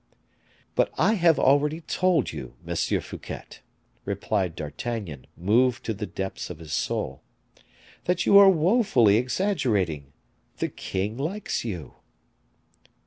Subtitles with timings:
[0.73, 3.59] "But I have already told you, Monsieur Fouquet,"
[4.03, 7.21] replied D'Artagnan, moved to the depths of his soul,
[8.05, 10.11] "that you are woefully exaggerating.
[10.57, 11.97] The king likes you."